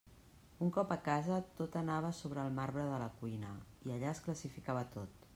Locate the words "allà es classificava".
3.97-4.83